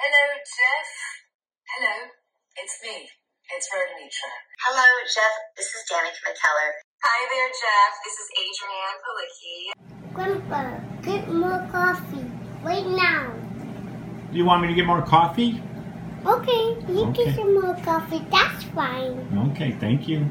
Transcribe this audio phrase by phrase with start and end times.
[0.00, 0.88] Hello, Jeff.
[1.76, 2.08] Hello,
[2.56, 3.04] it's me.
[3.52, 4.32] It's Rhona Mitra.
[4.64, 5.34] Hello, Jeff.
[5.58, 6.70] This is Danica McKellar.
[7.04, 7.92] Hi there, Jeff.
[8.04, 9.58] This is Adrianne Palicki.
[10.14, 10.62] Grandpa,
[11.02, 12.30] get more coffee
[12.62, 13.30] right now.
[14.32, 15.62] Do you want me to get more coffee?
[16.24, 17.24] Okay, you Okay.
[17.26, 18.24] get some more coffee.
[18.30, 19.50] That's fine.
[19.52, 20.24] Okay, thank you.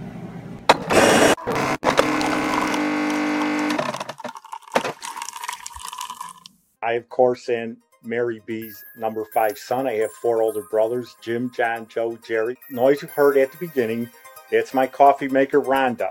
[6.81, 9.87] I, of course, am Mary B's number five son.
[9.87, 12.57] I have four older brothers Jim, John, Joe, Jerry.
[12.69, 14.09] Noise you heard at the beginning,
[14.51, 16.09] that's my coffee maker, Rhonda.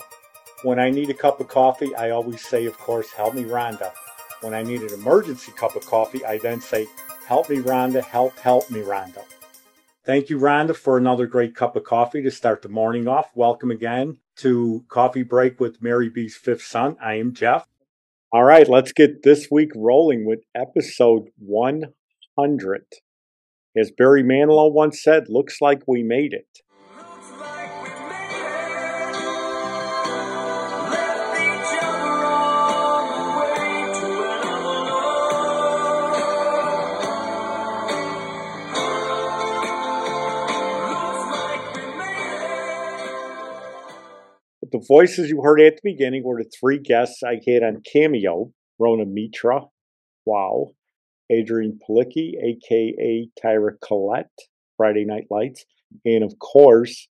[0.62, 3.92] When I need a cup of coffee, I always say, of course, help me, Rhonda.
[4.40, 6.86] When I need an emergency cup of coffee, I then say,
[7.27, 9.24] help me, Rhonda, help, help me, Rhonda.
[10.05, 13.30] Thank you, Rhonda, for another great cup of coffee to start the morning off.
[13.34, 16.96] Welcome again to Coffee Break with Mary B's fifth son.
[17.00, 17.66] I am Jeff.
[18.30, 22.84] All right, let's get this week rolling with episode 100.
[23.74, 26.59] As Barry Manilow once said, looks like we made it.
[44.70, 48.52] The voices you heard at the beginning were the three guests I had on Cameo
[48.78, 49.62] Rhona Mitra,
[50.27, 50.72] wow,
[51.33, 54.27] Adrianne Palicki, aka Tyra Collette,
[54.77, 55.64] Friday Night Lights,
[56.05, 57.08] and of course,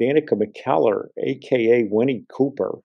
[0.00, 2.78] Danica McKellar, aka Winnie Cooper.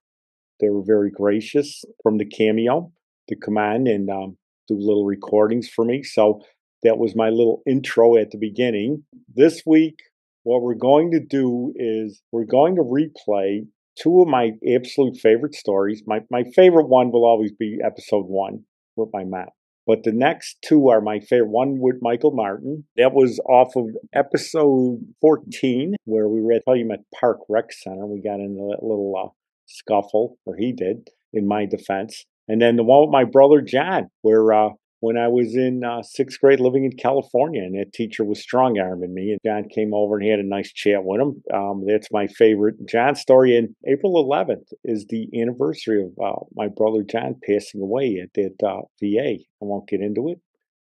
[0.59, 2.91] They were very gracious from the Cameo
[3.29, 6.03] to come on and um, do little recordings for me.
[6.03, 6.41] So
[6.83, 9.05] that was my little intro at the beginning.
[9.33, 9.95] This week,
[10.43, 13.67] what we're going to do is we're going to replay
[14.01, 16.03] two of my absolute favorite stories.
[16.05, 18.63] My my favorite one will always be episode one
[18.95, 19.49] with my map.
[19.87, 21.49] But the next two are my favorite.
[21.49, 22.85] One with Michael Martin.
[22.95, 28.05] That was off of episode 14, where we were at Calumet Park Rec Center.
[28.05, 29.29] We got in a little uh,
[29.65, 32.25] scuffle, or he did, in my defense.
[32.47, 34.69] And then the one with my brother John, where uh,
[35.01, 38.79] when I was in uh, sixth grade living in California, and that teacher was strong
[38.79, 41.41] arming me, and John came over and he had a nice chat with him.
[41.53, 43.57] Um, that's my favorite John story.
[43.57, 48.67] And April 11th is the anniversary of uh, my brother John passing away at that
[48.67, 49.37] uh, VA.
[49.61, 50.39] I won't get into it.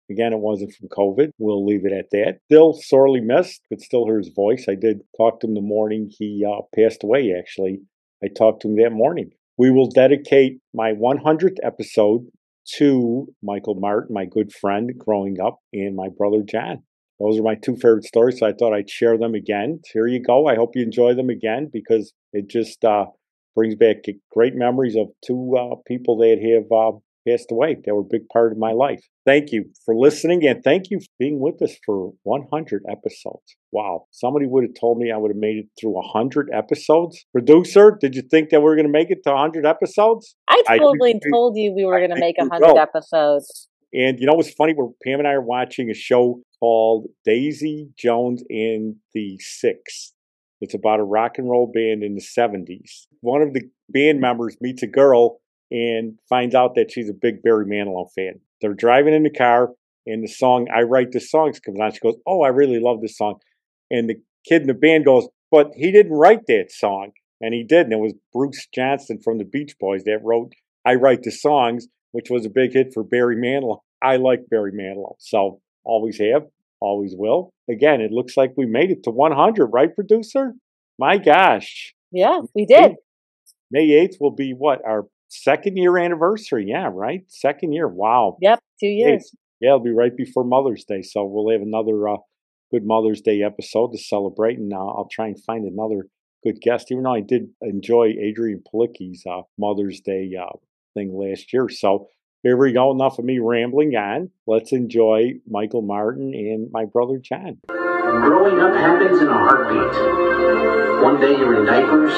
[0.10, 1.30] Again, it wasn't from COVID.
[1.38, 2.40] We'll leave it at that.
[2.46, 4.66] Still sorely missed, but still hear his voice.
[4.68, 7.82] I did talk to him the morning he uh, passed away, actually.
[8.24, 9.30] I talked to him that morning.
[9.58, 12.26] We will dedicate my 100th episode
[12.78, 16.84] to Michael Martin, my good friend growing up, and my brother John.
[17.20, 19.82] Those are my two favorite stories, so I thought I'd share them again.
[19.92, 20.48] Here you go.
[20.48, 23.08] I hope you enjoy them again because it just uh,
[23.56, 23.98] brings back
[24.32, 26.98] great memories of two uh, people that have uh,
[27.30, 27.78] passed away.
[27.86, 29.04] They were a big part of my life.
[29.26, 33.56] Thank you for listening, and thank you for being with us for 100 episodes.
[33.72, 34.06] Wow.
[34.12, 37.26] Somebody would have told me I would have made it through 100 episodes.
[37.32, 40.36] Producer, did you think that we were going to make it to 100 episodes?
[40.50, 42.80] I I totally think told you we were going to make hundred will.
[42.80, 43.68] episodes.
[43.94, 44.74] And you know what's funny?
[44.74, 50.14] Where Pam and I are watching a show called Daisy Jones and the Six.
[50.62, 53.08] It's about a rock and roll band in the 70s.
[53.22, 55.40] One of the band members meets a girl
[55.72, 58.40] and finds out that she's a big Barry Manilow fan.
[58.62, 59.74] They're driving in the car,
[60.06, 61.92] and the song "I Write the Songs" comes on.
[61.92, 63.40] She goes, "Oh, I really love this song,"
[63.90, 64.16] and the
[64.48, 67.94] kid in the band goes, "But he didn't write that song," and he did, and
[67.94, 70.54] it was Bruce Johnston from the Beach Boys that wrote
[70.86, 73.80] "I Write the Songs," which was a big hit for Barry Manilow.
[74.02, 76.48] I like Barry Manilow, so always have,
[76.80, 77.52] always will.
[77.70, 80.56] Again, it looks like we made it to 100, right, producer?
[80.98, 81.94] My gosh.
[82.12, 82.96] Yeah, we did.
[83.70, 84.84] May 8th will be what?
[84.86, 86.66] Our second year anniversary.
[86.68, 87.22] Yeah, right?
[87.28, 87.88] Second year.
[87.88, 88.38] Wow.
[88.42, 89.34] Yep, two years.
[89.62, 91.02] Yeah, it'll be right before Mother's Day.
[91.02, 92.18] So we'll have another uh,
[92.72, 94.58] good Mother's Day episode to celebrate.
[94.58, 96.08] And uh, I'll try and find another
[96.44, 100.58] good guest, even though I did enjoy Adrianne Palicki's uh, Mother's Day uh,
[100.94, 101.70] thing last year.
[101.70, 102.08] So
[102.44, 102.92] here we go.
[102.92, 104.30] Enough of me rambling on.
[104.48, 107.60] Let's enjoy Michael Martin and my brother John.
[107.68, 111.04] Growing up happens in a heartbeat.
[111.04, 112.12] One day you're in diapers,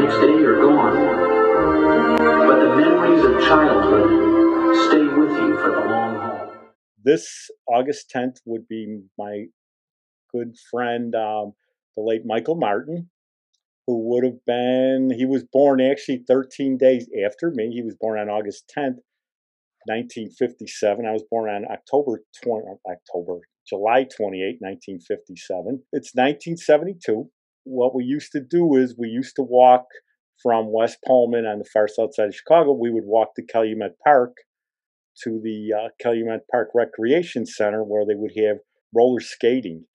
[0.00, 1.35] next day you're gone.
[1.56, 6.52] But the memories of childhood stay with you for the long haul.
[7.04, 9.44] this August 10th would be my
[10.32, 11.52] good friend, um,
[11.96, 13.10] the late Michael Martin,
[13.86, 17.70] who would have been, he was born actually 13 days after me.
[17.72, 19.00] He was born on August 10th,
[19.86, 21.06] 1957.
[21.06, 25.82] I was born on October 20, October, July 28, 1957.
[25.92, 27.30] It's 1972.
[27.64, 29.86] What we used to do is we used to walk
[30.42, 32.72] from West Pullman on the far south side of Chicago.
[32.72, 34.32] We would walk to Calumet Park
[35.24, 38.58] to the uh, Calumet Park Recreation Center where they would have
[38.94, 39.86] roller skating.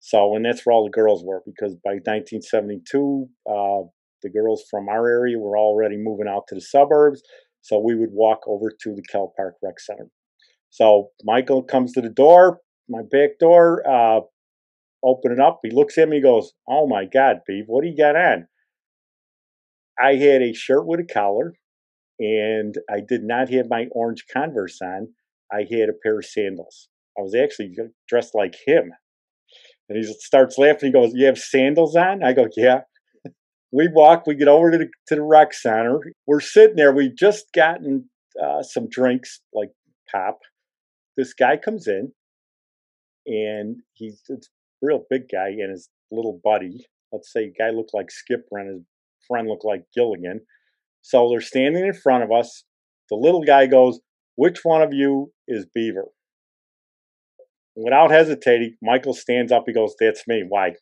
[0.00, 3.88] So, and that's where all the girls were because by 1972, uh,
[4.22, 7.22] the girls from our area were already moving out to the suburbs.
[7.62, 10.08] So we would walk over to the Kell Park Rec Center.
[10.70, 12.58] So Michael comes to the door,
[12.88, 14.20] my back door, uh,
[15.02, 15.60] open it up.
[15.62, 18.48] He looks at me, he goes, "Oh my God, Beeve, what do you got on?"
[20.00, 21.54] I had a shirt with a collar,
[22.18, 25.08] and I did not have my orange Converse on.
[25.52, 26.88] I had a pair of sandals.
[27.18, 27.74] I was actually
[28.08, 28.92] dressed like him.
[29.88, 30.88] And he starts laughing.
[30.88, 32.82] He goes, "You have sandals on?" I go, "Yeah."
[33.74, 34.26] we walk.
[34.26, 36.00] We get over to the to the rec center.
[36.26, 36.92] We're sitting there.
[36.92, 38.08] We've just gotten
[38.42, 39.70] uh, some drinks, like
[40.10, 40.38] pop.
[41.16, 42.12] This guy comes in,
[43.26, 44.36] and he's a
[44.80, 46.86] real big guy, and his little buddy.
[47.12, 48.82] Let's say, guy looked like Skipper, and his
[49.28, 50.40] friend looked like Gilligan.
[51.02, 52.64] So they're standing in front of us.
[53.10, 54.00] The little guy goes,
[54.36, 56.08] "Which one of you is Beaver?"
[57.76, 59.64] Without hesitating, Michael stands up.
[59.66, 60.44] He goes, That's me.
[60.48, 60.74] Why?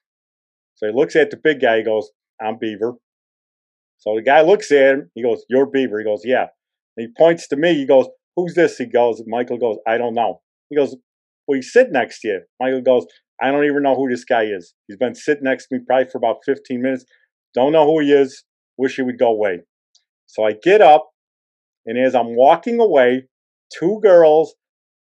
[0.74, 1.78] So he looks at the big guy.
[1.78, 2.10] He goes,
[2.40, 2.94] I'm Beaver.
[3.98, 5.10] So the guy looks at him.
[5.14, 6.00] He goes, You're Beaver.
[6.00, 6.48] He goes, Yeah.
[6.96, 7.74] And he points to me.
[7.74, 8.76] He goes, Who's this?
[8.76, 10.40] He goes, Michael goes, I don't know.
[10.68, 10.96] He goes,
[11.46, 12.40] Well, sitting next to you.
[12.60, 13.06] Michael goes,
[13.40, 14.74] I don't even know who this guy is.
[14.86, 17.04] He's been sitting next to me probably for about 15 minutes.
[17.54, 18.44] Don't know who he is.
[18.76, 19.60] Wish he would go away.
[20.26, 21.10] So I get up,
[21.84, 23.24] and as I'm walking away,
[23.78, 24.54] two girls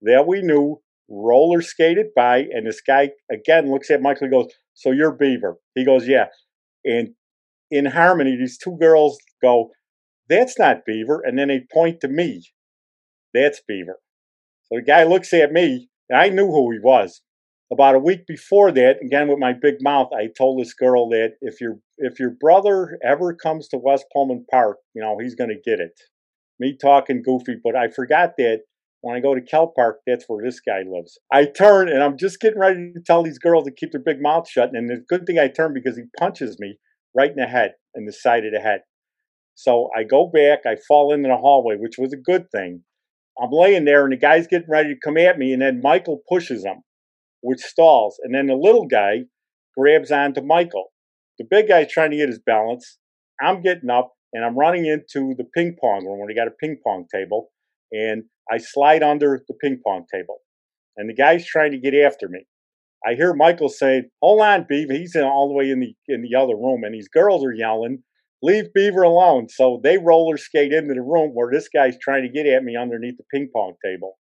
[0.02, 4.52] that we knew roller skated by, and this guy again looks at Michael and goes,
[4.74, 5.58] So you're Beaver?
[5.74, 6.26] He goes, Yeah.
[6.84, 7.10] And
[7.70, 9.70] in harmony, these two girls go,
[10.28, 11.22] That's not Beaver.
[11.24, 12.42] And then they point to me.
[13.34, 13.98] That's Beaver.
[14.64, 17.22] So the guy looks at me, and I knew who he was.
[17.70, 21.34] About a week before that, again with my big mouth, I told this girl that
[21.40, 25.60] if your if your brother ever comes to West Pullman Park, you know, he's gonna
[25.62, 26.00] get it.
[26.58, 28.62] Me talking goofy, but I forgot that
[29.00, 31.18] when I go to Kell Park, that's where this guy lives.
[31.32, 34.20] I turn and I'm just getting ready to tell these girls to keep their big
[34.20, 34.70] mouth shut.
[34.72, 36.78] And the good thing I turn because he punches me
[37.14, 38.80] right in the head, in the side of the head.
[39.54, 42.82] So I go back, I fall into the hallway, which was a good thing.
[43.40, 46.22] I'm laying there and the guy's getting ready to come at me, and then Michael
[46.28, 46.82] pushes him,
[47.40, 48.18] which stalls.
[48.22, 49.24] And then the little guy
[49.76, 50.92] grabs onto Michael.
[51.38, 52.98] The big guy's trying to get his balance.
[53.40, 56.78] I'm getting up and I'm running into the ping pong room where got a ping
[56.84, 57.50] pong table.
[57.92, 60.38] And I slide under the ping pong table,
[60.96, 62.46] and the guy's trying to get after me.
[63.06, 66.22] I hear Michael saying, "Hold on, Beaver." He's in all the way in the in
[66.22, 68.02] the other room, and these girls are yelling,
[68.42, 72.28] "Leave Beaver alone!" So they roller skate into the room where this guy's trying to
[72.28, 74.18] get at me underneath the ping pong table.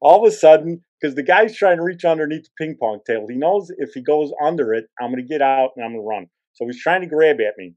[0.00, 3.26] All of a sudden, because the guy's trying to reach underneath the ping pong table,
[3.28, 6.02] he knows if he goes under it, I'm going to get out and I'm going
[6.02, 6.26] to run.
[6.54, 7.74] So he's trying to grab at me.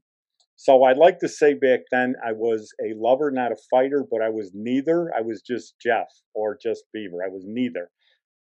[0.56, 4.22] So I'd like to say back then I was a lover, not a fighter, but
[4.22, 5.10] I was neither.
[5.16, 7.22] I was just Jeff or just Beaver.
[7.24, 7.90] I was neither.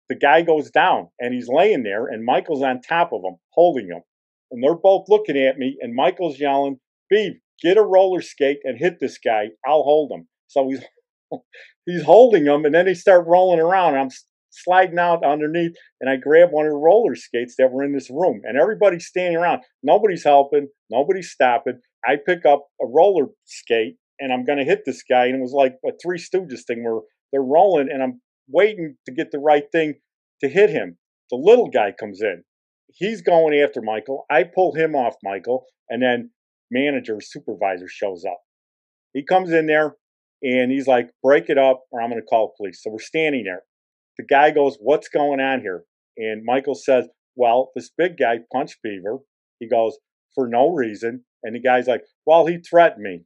[0.08, 3.86] The guy goes down and he's laying there, and Michael's on top of him, holding
[3.86, 4.02] him.
[4.50, 6.80] And they're both looking at me, and Michael's yelling,
[7.12, 9.50] Beav, get a roller skate and hit this guy.
[9.64, 10.26] I'll hold him.
[10.48, 10.82] So he's
[11.86, 13.96] he's holding them, and then they start rolling around.
[13.96, 14.08] I'm
[14.50, 18.10] sliding out underneath, and I grab one of the roller skates that were in this
[18.10, 19.62] room, and everybody's standing around.
[19.82, 21.80] Nobody's helping, nobody's stopping.
[22.06, 25.26] I pick up a roller skate and I'm going to hit this guy.
[25.26, 27.00] And it was like a Three Stooges thing where
[27.32, 29.94] they're rolling and I'm waiting to get the right thing
[30.42, 30.98] to hit him.
[31.30, 32.44] The little guy comes in.
[32.92, 34.26] He's going after Michael.
[34.30, 35.64] I pull him off Michael.
[35.88, 36.30] And then
[36.70, 38.40] manager, supervisor shows up.
[39.12, 39.96] He comes in there
[40.42, 42.82] and he's like, break it up or I'm going to call police.
[42.82, 43.62] So we're standing there.
[44.18, 45.84] The guy goes, what's going on here?
[46.16, 47.06] And Michael says,
[47.36, 49.18] well, this big guy punched Beaver.
[49.58, 49.98] He goes,
[50.34, 51.24] for no reason.
[51.42, 53.22] And the guy's like, well, he threatened me.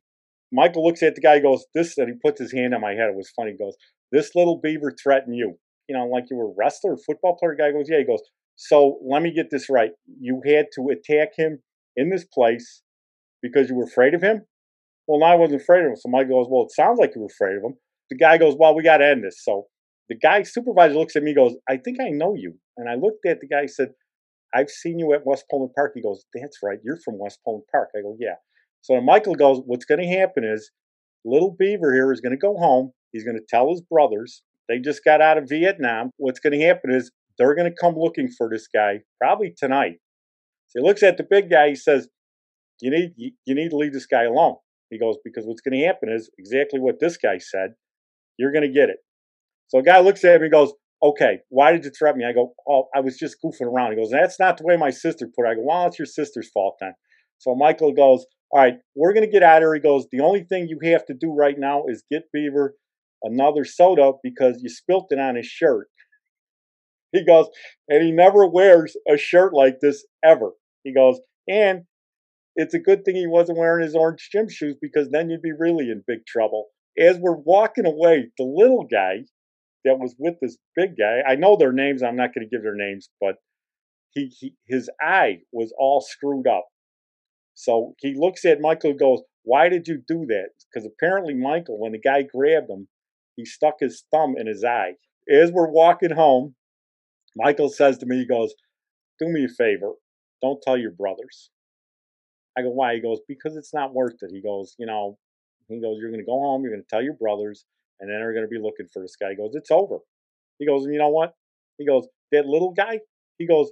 [0.53, 3.11] Michael looks at the guy, goes, this, and he puts his hand on my head.
[3.11, 3.53] It was funny.
[3.53, 3.75] He goes,
[4.13, 5.59] this little beaver threatened you.
[5.89, 7.57] You know, like you were a wrestler, football player.
[7.57, 7.99] The guy goes, yeah.
[7.99, 8.23] He goes,
[8.57, 9.91] so let me get this right.
[10.21, 11.61] You had to attack him
[11.97, 12.83] in this place
[13.43, 14.47] because you were afraid of him?
[15.07, 15.97] Well, no, I wasn't afraid of him.
[15.97, 17.75] So Michael goes, well, it sounds like you were afraid of him.
[18.11, 19.43] The guy goes, well, we got to end this.
[19.43, 19.67] So
[20.09, 22.55] the guy supervisor looks at me, goes, I think I know you.
[22.77, 23.91] And I looked at the guy, said,
[24.55, 25.93] I've seen you at West Pullman Park.
[25.95, 26.79] He goes, That's right.
[26.85, 27.91] You're from West Pullman Park.
[27.97, 28.37] I go, Yeah.
[28.83, 30.71] So Michael goes, What's going to happen is
[31.25, 32.93] little Beaver here is going to go home.
[33.13, 36.11] He's going to tell his brothers they just got out of Vietnam.
[36.17, 39.99] What's going to happen is they're going to come looking for this guy probably tonight.
[40.69, 41.71] So he looks at the big guy.
[41.71, 42.09] He says,
[42.81, 44.57] "You need you need to leave this guy alone."
[44.95, 47.75] He goes, "Because what's going to happen is exactly what this guy said.
[48.39, 48.99] You're going to get it."
[49.69, 50.43] So a guy looks at him.
[50.43, 50.73] and goes,
[51.05, 52.25] okay, why did you threaten me?
[52.25, 53.91] I go, oh, I was just goofing around.
[53.91, 55.51] He goes, that's not the way my sister put it.
[55.51, 56.95] I go, well, it's your sister's fault then.
[57.39, 59.75] So Michael goes, all right, we're going to get out of here.
[59.75, 62.75] He goes, the only thing you have to do right now is get Beaver
[63.23, 65.89] another soda because you spilt it on his shirt.
[67.13, 67.49] He goes,
[67.89, 70.53] and he never wears a shirt like this ever.
[70.85, 71.83] He goes, and
[72.57, 75.53] it's a good thing he wasn't wearing his orange gym shoes because then you'd be
[75.53, 76.69] really in big trouble.
[76.99, 79.25] As we're walking away, the little guy
[79.85, 82.63] that was with this big guy, I know their names, I'm not going to give
[82.63, 83.37] their names, but
[84.11, 86.67] he, he his eye was all screwed up.
[87.55, 90.51] So he looks at Michael and goes, Why did you do that?
[90.73, 92.89] Because apparently, Michael, when the guy grabbed him,
[93.37, 94.95] he stuck his thumb in his eye.
[95.29, 96.55] As we're walking home,
[97.37, 98.55] Michael says to me, He goes,
[99.19, 99.95] Do me a favor.
[100.41, 101.51] Don't tell your brothers.
[102.57, 102.95] I go, Why?
[102.95, 104.31] He goes, Because it's not worth it.
[104.33, 105.19] He goes, You know,
[105.69, 107.65] he goes, You're going to go home, you're going to tell your brothers,
[108.01, 109.31] and then they're going to be looking for this guy.
[109.31, 109.99] He goes, It's over.
[110.59, 111.35] He goes, And you know what?
[111.79, 113.01] He goes, That little guy,
[113.39, 113.71] he goes,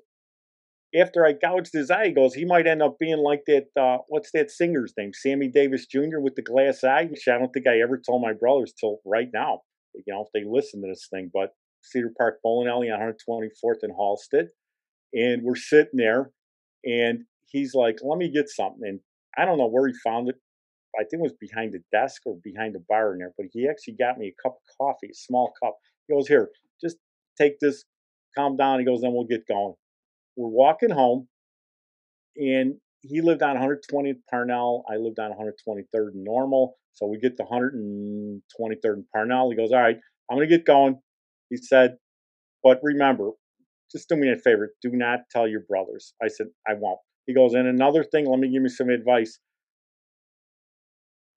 [0.95, 3.69] after I gouged his eye, he goes, he might end up being like that.
[3.81, 5.13] Uh, what's that singer's name?
[5.15, 6.21] Sammy Davis Jr.
[6.21, 7.05] with the glass eye.
[7.05, 9.63] Which I don't think I ever told my brothers till right now.
[9.95, 11.31] You know, if they listen to this thing.
[11.33, 14.49] But Cedar Park Bowling Alley on 124th and Halsted,
[15.15, 16.31] and we're sitting there,
[16.85, 19.01] and he's like, "Let me get something." And
[19.37, 20.37] I don't know where he found it.
[20.99, 23.33] I think it was behind the desk or behind the bar in there.
[23.37, 25.77] But he actually got me a cup of coffee, a small cup.
[26.07, 26.51] He goes, "Here,
[26.83, 26.97] just
[27.39, 27.85] take this,
[28.37, 29.75] calm down." He goes, "Then we'll get going."
[30.37, 31.29] we're walking home,
[32.37, 34.85] and he lived on 120th Parnell.
[34.91, 36.77] I lived on 123rd and Normal.
[36.95, 38.41] So we get to 123rd
[38.85, 39.51] and Parnell.
[39.51, 39.97] He goes, All right,
[40.31, 41.01] I'm going to get going.
[41.51, 41.97] He said,
[42.63, 43.31] But remember,
[43.91, 44.75] just do me a favor.
[44.83, 46.15] Do not tell your brothers.
[46.23, 47.01] I said, I won't.
[47.27, 49.39] He goes, And another thing, let me give you some advice.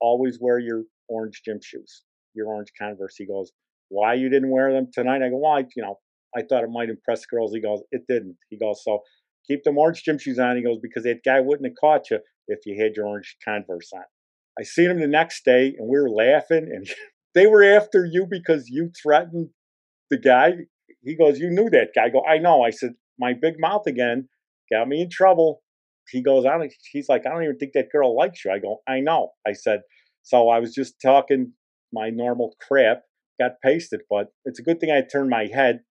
[0.02, 3.16] Always wear your orange gym shoes, your orange Converse.
[3.18, 3.52] He goes,
[3.90, 5.22] Why you didn't wear them tonight?
[5.22, 6.00] I go, Well, I, you know,
[6.36, 7.54] I thought it might impress girls.
[7.54, 8.38] He goes, it didn't.
[8.50, 9.00] He goes, so
[9.48, 10.58] keep them orange gym shoes on.
[10.58, 13.92] He goes, because that guy wouldn't have caught you if you had your orange Converse
[13.94, 14.04] on.
[14.60, 16.88] I seen him the next day and we were laughing and
[17.36, 19.50] they were after you because you threatened
[20.10, 20.52] the guy.
[21.04, 22.06] He goes, you knew that guy.
[22.06, 22.64] I go, I know.
[22.64, 24.28] I said, my big mouth again
[24.72, 25.62] got me in trouble.
[26.10, 26.68] He goes on.
[26.92, 28.52] He's like, I don't even think that girl likes you.
[28.52, 29.32] I go, I know.
[29.48, 29.82] I said,
[30.24, 31.54] so I was just talking
[31.94, 33.02] my normal crap,
[33.40, 35.82] got pasted, but it's a good thing I turned my head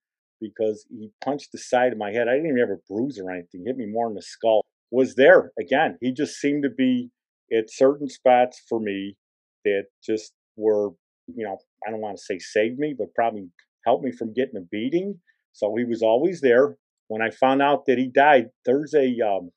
[0.41, 2.29] because he punched the side of my head.
[2.29, 3.63] I didn't even have a bruise or anything.
[3.63, 4.63] He hit me more in the skull.
[4.91, 5.99] Was there again.
[6.01, 7.11] He just seemed to be
[7.53, 9.17] at certain spots for me
[9.65, 10.91] that just were,
[11.27, 13.49] you know, I don't want to say saved me, but probably
[13.87, 15.21] helped me from getting a beating.
[15.53, 16.77] So he was always there.
[17.09, 19.51] When I found out that he died, there's a um,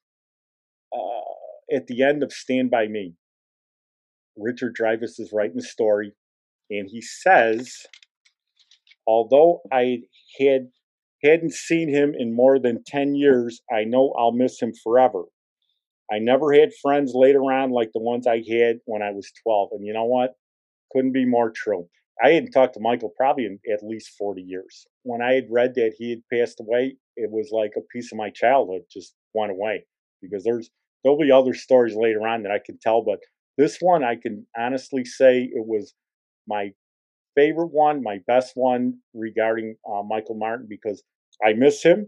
[0.93, 3.13] uh, at the end of Stand by Me.
[4.37, 6.13] Richard Dreyfuss is writing the story,
[6.69, 7.85] and he says,
[9.07, 10.01] although I
[10.39, 10.67] had
[11.23, 15.23] hadn't seen him in more than 10 years, I know I'll miss him forever.
[16.11, 19.69] I never had friends later on like the ones I had when I was 12.
[19.73, 20.35] And you know what?
[20.91, 21.87] Couldn't be more true.
[22.23, 24.85] I hadn't talked to Michael probably in at least 40 years.
[25.03, 28.17] When I had read that he had passed away, it was like a piece of
[28.17, 29.85] my childhood just went away
[30.21, 30.69] because there's
[31.03, 33.19] there'll be other stories later on that I can tell, but
[33.57, 35.93] this one I can honestly say it was
[36.47, 36.71] my
[37.35, 41.03] favorite one, my best one regarding uh, Michael Martin because
[41.45, 42.07] I miss him.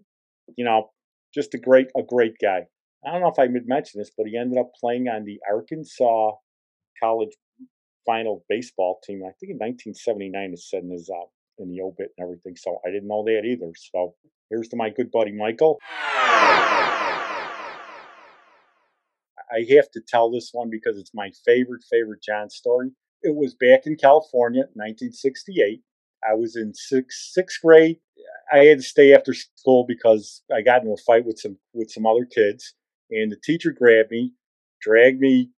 [0.58, 0.89] You know,
[1.34, 2.66] just a great a great guy.
[3.06, 5.39] I don't know if I would mention this, but he ended up playing on the
[5.50, 6.32] Arkansas
[7.01, 7.30] College
[8.06, 9.22] final baseball team.
[9.24, 11.28] I think in 1979 is said in his uh,
[11.60, 12.56] in the obit and everything.
[12.56, 13.72] So I didn't know that either.
[13.94, 14.16] So
[14.50, 15.80] here's to my good buddy Michael.
[19.51, 22.91] I have to tell this one because it's my favorite favorite John story.
[23.22, 25.82] It was back in California, 1968.
[26.29, 27.98] I was in sixth sixth grade.
[28.51, 31.89] I had to stay after school because I got into a fight with some with
[31.89, 32.74] some other kids,
[33.12, 34.34] and the teacher grabbed me,
[34.82, 35.51] dragged me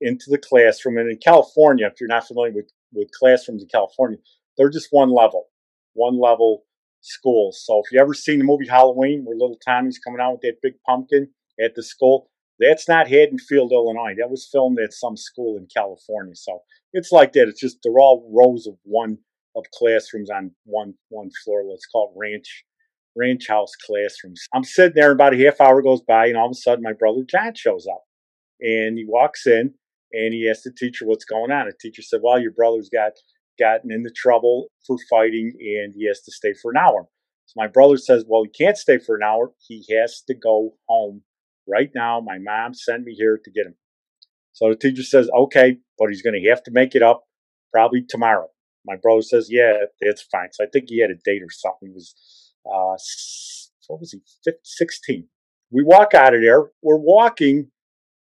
[0.00, 0.98] into the classroom.
[0.98, 4.18] And in California, if you're not familiar with with classrooms in California,
[4.56, 5.46] they're just one level,
[5.92, 6.64] one level
[7.02, 7.62] schools.
[7.64, 10.62] So if you ever seen the movie Halloween, where little Tommy's coming out with that
[10.62, 11.28] big pumpkin
[11.60, 14.14] at the school, that's not Haddonfield, Illinois.
[14.18, 16.34] That was filmed at some school in California.
[16.34, 16.60] So
[16.92, 17.48] it's like that.
[17.48, 19.18] It's just they're all rows of one
[19.54, 21.64] of classrooms on one one floor.
[21.64, 22.64] Let's call it ranch
[23.16, 24.42] ranch house classrooms.
[24.54, 26.82] I'm sitting there, and about a half hour goes by, and all of a sudden
[26.82, 28.04] my brother John shows up,
[28.60, 29.74] and he walks in
[30.12, 31.66] and he asked the teacher what's going on.
[31.66, 33.12] The teacher said, "Well, your brother's got
[33.58, 37.08] gotten into trouble for fighting, and he has to stay for an hour."
[37.46, 39.52] So my brother says, "Well, he can't stay for an hour.
[39.66, 41.22] He has to go home
[41.66, 42.20] right now.
[42.20, 43.76] My mom sent me here to get him."
[44.52, 47.24] So the teacher says, "Okay, but he's going to have to make it up
[47.72, 48.50] probably tomorrow."
[48.86, 51.88] My brother says, "Yeah, it's fine." So I think he had a date or something.
[51.88, 52.14] He was
[52.64, 52.96] uh,
[53.88, 55.28] what was he, 15, 16.
[55.70, 56.70] We walk out of there.
[56.82, 57.70] We're walking,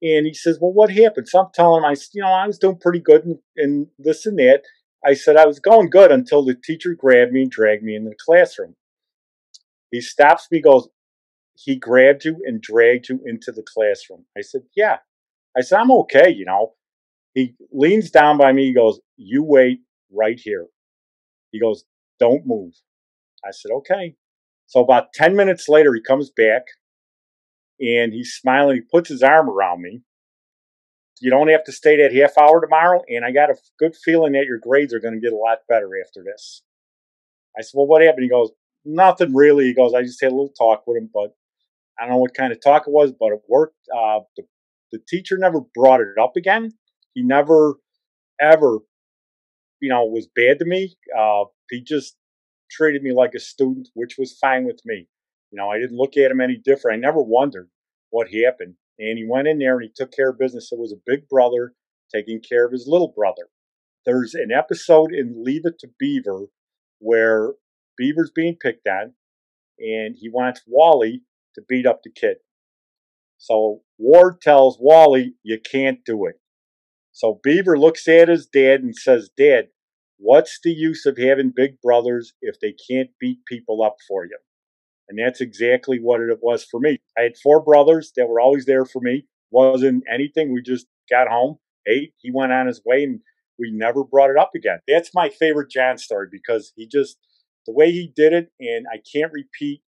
[0.01, 2.57] and he says, "Well, what happened?" So I'm telling him, I, you know, I was
[2.57, 4.63] doing pretty good and, in this and that.
[5.05, 8.09] I said I was going good until the teacher grabbed me and dragged me into
[8.09, 8.75] the classroom.
[9.91, 10.87] He stops me, goes,
[11.63, 14.25] he grabbed you and dragged you into the classroom.
[14.37, 14.97] I said, yeah.
[15.57, 16.73] I said, I'm okay, you know.
[17.33, 18.65] He leans down by me.
[18.65, 19.79] He goes, you wait
[20.11, 20.67] right here.
[21.51, 21.85] He goes,
[22.19, 22.73] don't move.
[23.45, 24.15] I said, okay.
[24.67, 26.63] So about 10 minutes later, he comes back
[27.79, 28.75] and he's smiling.
[28.75, 30.01] He puts his arm around me.
[31.21, 33.01] You don't have to stay that half hour tomorrow.
[33.07, 35.59] And I got a good feeling that your grades are going to get a lot
[35.69, 36.61] better after this.
[37.57, 38.23] I said, well, what happened?
[38.23, 38.51] He goes,
[38.83, 39.65] nothing really.
[39.65, 41.35] He goes, I just had a little talk with him, but
[41.99, 43.77] I don't know what kind of talk it was, but it worked.
[43.95, 44.43] Uh, the,
[44.91, 46.71] the teacher never brought it up again.
[47.13, 47.75] He never,
[48.41, 48.79] ever,
[49.79, 50.95] you know, was bad to me.
[51.17, 52.15] Uh, he just
[52.71, 55.07] treated me like a student, which was fine with me.
[55.51, 56.97] You know, I didn't look at him any different.
[56.97, 57.69] I never wondered
[58.09, 58.75] what happened.
[58.99, 60.69] And he went in there and he took care of business.
[60.71, 61.73] It was a big brother
[62.13, 63.49] taking care of his little brother.
[64.05, 66.47] There's an episode in Leave It to Beaver
[66.99, 67.53] where
[67.97, 69.13] Beaver's being picked on
[69.79, 71.23] and he wants Wally
[71.55, 72.37] to beat up the kid.
[73.37, 76.35] So Ward tells Wally, you can't do it.
[77.11, 79.67] So Beaver looks at his dad and says, Dad,
[80.17, 84.37] what's the use of having big brothers if they can't beat people up for you?
[85.09, 86.99] And that's exactly what it was for me.
[87.17, 89.27] I had four brothers that were always there for me.
[89.51, 90.53] Wasn't anything.
[90.53, 91.57] We just got home,
[91.87, 93.19] ate, he went on his way, and
[93.59, 94.79] we never brought it up again.
[94.87, 97.17] That's my favorite John story because he just,
[97.67, 99.81] the way he did it, and I can't repeat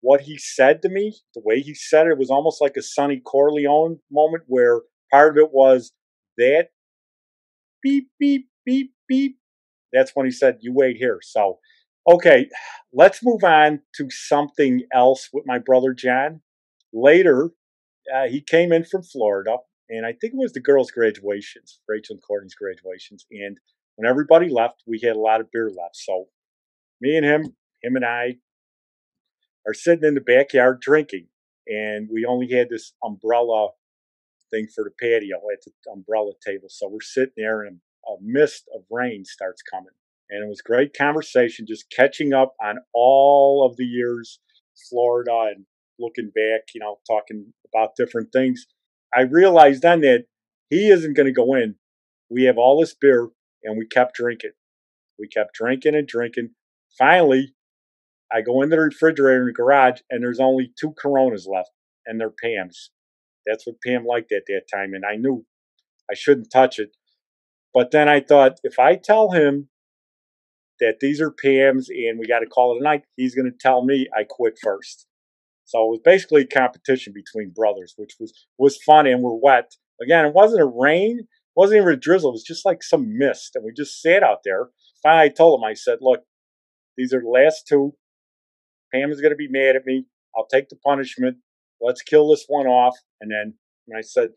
[0.00, 2.82] what he said to me, the way he said it, it was almost like a
[2.82, 5.92] Sonny Corleone moment where part of it was
[6.36, 6.68] that
[7.82, 9.38] beep, beep, beep, beep.
[9.92, 11.18] That's when he said, You wait here.
[11.22, 11.58] So,
[12.08, 12.48] okay,
[12.92, 16.42] let's move on to something else with my brother John.
[16.92, 17.50] Later,
[18.14, 19.56] uh, he came in from Florida,
[19.90, 23.26] and I think it was the girls' graduations, Rachel and Courtney's graduations.
[23.30, 23.58] And
[23.96, 25.96] when everybody left, we had a lot of beer left.
[25.96, 26.26] So,
[27.00, 28.36] me and him, him and I,
[29.68, 31.26] are sitting in the backyard drinking,
[31.66, 33.68] and we only had this umbrella
[34.50, 36.68] thing for the patio at the umbrella table.
[36.70, 39.92] So we're sitting there, and a mist of rain starts coming,
[40.30, 44.40] and it was great conversation, just catching up on all of the years
[44.88, 45.66] Florida and
[45.98, 48.66] looking back, you know, talking about different things.
[49.14, 50.24] I realized then that
[50.70, 51.74] he isn't going to go in.
[52.30, 53.28] We have all this beer,
[53.64, 54.52] and we kept drinking.
[55.18, 56.50] We kept drinking and drinking.
[56.96, 57.54] Finally,
[58.32, 61.70] I go in the refrigerator in the garage and there's only two Coronas left
[62.06, 62.90] and they're Pam's.
[63.46, 64.92] That's what Pam liked at that time.
[64.92, 65.46] And I knew
[66.10, 66.90] I shouldn't touch it.
[67.72, 69.68] But then I thought if I tell him
[70.80, 73.58] that these are Pam's and we got to call it a night, he's going to
[73.58, 75.06] tell me I quit first.
[75.64, 79.72] So it was basically a competition between brothers, which was, was fun and we're wet.
[80.02, 83.18] Again, it wasn't a rain, it wasn't even a drizzle, it was just like some
[83.18, 83.52] mist.
[83.54, 84.68] And we just sat out there.
[85.02, 86.20] Finally, I told him, I said, look,
[86.96, 87.94] these are the last two.
[88.92, 90.06] Pam is going to be mad at me.
[90.36, 91.38] I'll take the punishment.
[91.80, 92.96] Let's kill this one off.
[93.20, 93.54] And then
[93.96, 94.30] I said,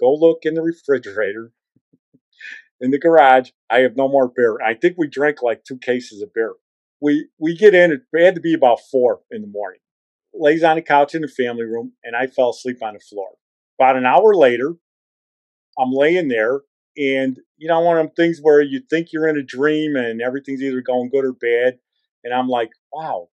[0.00, 1.52] go look in the refrigerator
[2.80, 3.50] in the garage.
[3.70, 4.58] I have no more beer.
[4.64, 6.54] I think we drank like two cases of beer.
[7.00, 7.92] We we get in.
[7.92, 9.80] It had to be about four in the morning.
[10.34, 13.28] Lays on the couch in the family room, and I fell asleep on the floor.
[13.78, 14.74] About an hour later,
[15.78, 16.60] I'm laying there,
[16.96, 20.22] and you know one of them things where you think you're in a dream and
[20.22, 21.78] everything's either going good or bad.
[22.24, 23.28] And I'm like, wow,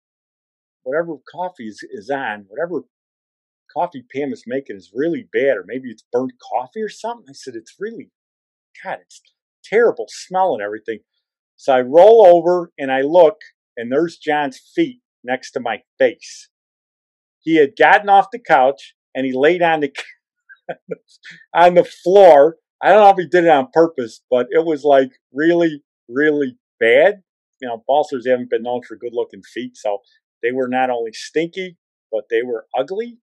[0.83, 2.83] whatever coffee is, is on, whatever
[3.73, 7.27] coffee Pam is making is really bad, or maybe it's burnt coffee or something.
[7.29, 8.09] I said, it's really,
[8.83, 9.21] God, it's
[9.63, 10.99] terrible smell and everything.
[11.55, 13.37] So I roll over and I look,
[13.77, 16.49] and there's John's feet next to my face.
[17.39, 19.93] He had gotten off the couch and he laid on the
[21.53, 22.57] on the floor.
[22.81, 26.57] I don't know if he did it on purpose, but it was like really, really
[26.79, 27.21] bad.
[27.61, 29.99] You know, Balsers haven't been known for good looking feet, so
[30.41, 31.77] they were not only stinky,
[32.12, 33.17] but they were ugly.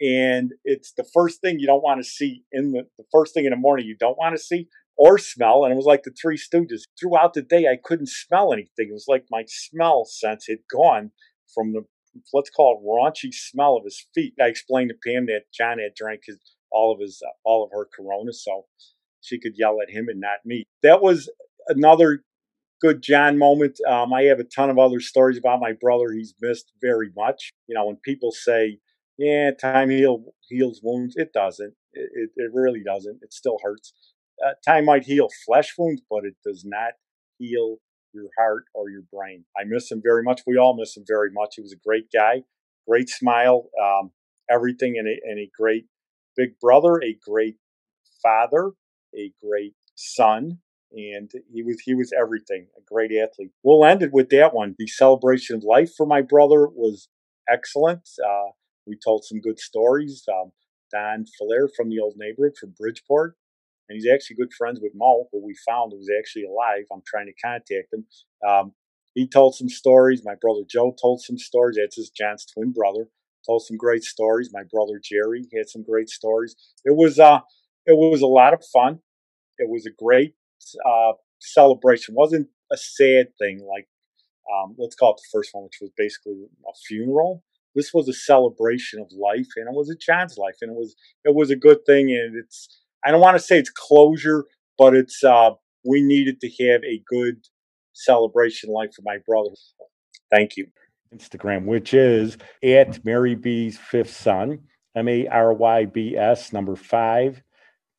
[0.00, 3.44] And it's the first thing you don't want to see in the, the first thing
[3.44, 5.64] in the morning you don't want to see or smell.
[5.64, 6.82] And it was like the Three Stooges.
[7.00, 8.88] Throughout the day, I couldn't smell anything.
[8.90, 11.10] It was like my smell sense had gone
[11.52, 11.82] from the,
[12.32, 14.34] let's call it raunchy smell of his feet.
[14.40, 16.38] I explained to Pam that John had drank his,
[16.70, 18.66] all of his, uh, all of her Corona, so
[19.20, 20.64] she could yell at him and not me.
[20.82, 21.28] That was
[21.66, 22.22] another
[22.80, 23.78] good John moment.
[23.88, 26.12] Um, I have a ton of other stories about my brother.
[26.12, 27.52] He's missed very much.
[27.66, 28.78] You know, when people say,
[29.16, 31.74] "Yeah, time heal, heals wounds," it doesn't.
[31.92, 33.18] It, it, it really doesn't.
[33.22, 33.92] It still hurts.
[34.44, 36.92] Uh, time might heal flesh wounds, but it does not
[37.38, 37.78] heal
[38.12, 39.44] your heart or your brain.
[39.58, 40.42] I miss him very much.
[40.46, 41.54] We all miss him very much.
[41.56, 42.42] He was a great guy,
[42.88, 44.12] great smile, um,
[44.50, 45.86] everything, and a, and a great
[46.36, 47.56] big brother, a great
[48.22, 48.70] father,
[49.16, 50.60] a great son,
[50.92, 54.74] and he was he was everything a great athlete we'll end it with that one
[54.78, 57.08] the celebration of life for my brother was
[57.48, 58.08] excellent.
[58.24, 58.50] Uh,
[58.86, 60.24] we told some good stories.
[60.28, 60.52] Um,
[60.92, 63.36] Don Flair from the old neighborhood from Bridgeport,
[63.88, 66.84] and he's actually good friends with Mo, who we found was actually alive.
[66.92, 68.06] I'm trying to contact him.
[68.46, 68.72] Um,
[69.14, 70.22] he told some stories.
[70.24, 71.76] My brother Joe told some stories.
[71.78, 73.08] That's his John's twin brother.
[73.46, 74.50] Told some great stories.
[74.52, 76.56] My brother Jerry had some great stories.
[76.84, 77.40] It was uh,
[77.86, 79.00] it was a lot of fun.
[79.58, 80.34] It was a great
[80.86, 82.14] uh, celebration.
[82.14, 83.88] Wasn't a sad thing like
[84.52, 86.34] um, let's call it the first one, which was basically
[86.66, 87.42] a funeral.
[87.74, 90.96] This was a celebration of life, and it was a John's life, and it was
[91.24, 92.10] it was a good thing.
[92.10, 92.68] And it's
[93.04, 94.44] I don't want to say it's closure,
[94.78, 95.50] but it's uh,
[95.84, 97.36] we needed to have a good
[97.92, 99.50] celebration life for my brother.
[100.30, 100.66] Thank you.
[101.14, 104.60] Instagram, which is at Mary B's fifth son,
[104.96, 107.42] M A R Y B S number five,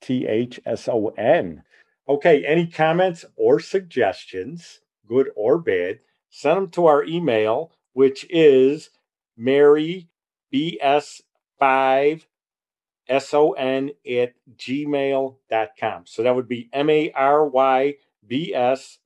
[0.02, 1.64] T H S O N.
[2.10, 6.00] Okay, any comments or suggestions, good or bad,
[6.32, 8.90] send them to our email, which is
[9.38, 10.10] Mary
[10.52, 12.26] BS5
[13.08, 16.04] S-O-N at gmail.com.
[16.06, 17.98] So that would be M-A-R-Y-B-S,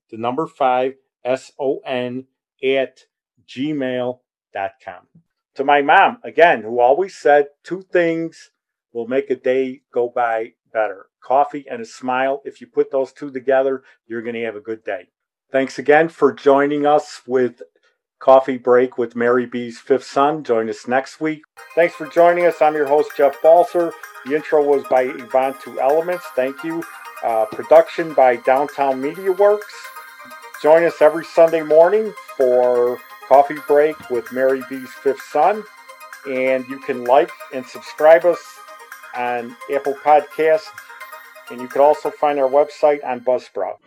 [0.10, 0.94] the number five,
[1.26, 2.26] S-O-N
[2.64, 3.06] at
[3.46, 5.08] gmail.com.
[5.56, 8.52] To my mom, again, who always said two things
[8.94, 11.06] will make a day go by better.
[11.24, 12.42] Coffee and a smile.
[12.44, 15.08] If you put those two together, you're going to have a good day.
[15.52, 17.62] Thanks again for joining us with
[18.20, 20.44] Coffee Break with Mary B's Fifth Son.
[20.44, 21.44] Join us next week.
[21.76, 22.62] Thanks for joining us.
[22.62, 23.92] I'm your host, Jeff Balser.
[24.26, 26.24] The intro was by Yvonne Two Elements.
[26.36, 26.84] Thank you.
[27.24, 29.74] Uh, production by Downtown Media Works.
[30.62, 35.64] Join us every Sunday morning for Coffee Break with Mary B's Fifth Son.
[36.26, 38.40] And you can like and subscribe us
[39.16, 40.68] on Apple Podcasts.
[41.52, 43.78] And you can also find our website on Buzzsprout.